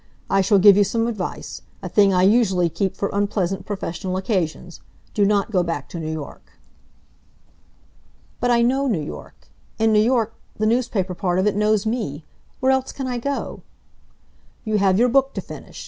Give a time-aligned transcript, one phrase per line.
[0.31, 4.81] I shall give you some advice a thing I usually keep for unpleasant professional occasions.
[5.13, 6.53] Do not go back to New York."
[8.39, 9.49] "But I know New York.
[9.77, 12.25] And New York the newspaper part of it knows me.
[12.61, 13.61] Where else can I go?"
[14.63, 15.79] "You have your book to finish.